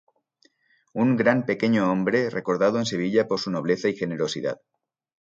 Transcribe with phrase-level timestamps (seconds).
[1.01, 4.59] Un gran pequeño hombre, recordado en Sevilla por su nobleza y generosidad.